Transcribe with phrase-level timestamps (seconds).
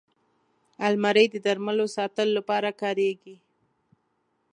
[0.87, 3.35] الماري د درملو ساتلو لپاره کارېږي